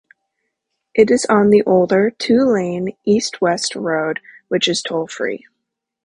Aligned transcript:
It 0.95 1.11
is 1.11 1.27
on 1.29 1.51
the 1.51 1.61
older, 1.67 2.09
two-lane, 2.09 2.97
east-west 3.05 3.75
road 3.75 4.19
which 4.47 4.67
is 4.67 4.81
toll-free. 4.81 5.45